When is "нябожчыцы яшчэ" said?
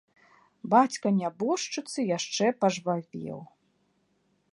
1.17-2.45